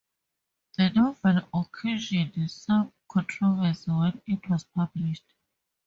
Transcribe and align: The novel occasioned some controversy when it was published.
The 0.79 0.89
novel 0.89 1.47
occasioned 1.53 2.49
some 2.49 2.91
controversy 3.07 3.91
when 3.91 4.19
it 4.25 4.49
was 4.49 4.63
published. 4.63 5.31